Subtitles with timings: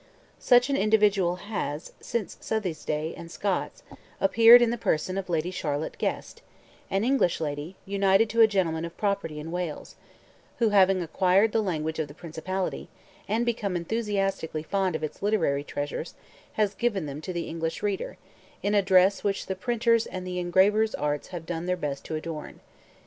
[0.39, 3.83] Such an individual has, since Southey's day and Scott's,
[4.19, 6.41] appeared in the person of Lady Charlotte Guest,
[6.89, 9.93] an English lady united to a gentleman of property in Wales,
[10.57, 12.89] who, having acquired the language of the principality,
[13.27, 16.15] and become enthusiastically fond of its literary treasures,
[16.53, 18.17] has given them to the English reader,
[18.63, 22.15] in a dress which the printer's and the engraver's arts have done their best to
[22.15, 22.59] adorn.